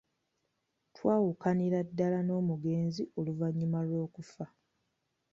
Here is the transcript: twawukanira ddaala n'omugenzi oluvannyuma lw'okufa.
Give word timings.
twawukanira 0.95 1.77
ddaala 1.87 2.19
n'omugenzi 2.23 3.03
oluvannyuma 3.19 3.79
lw'okufa. 3.87 4.45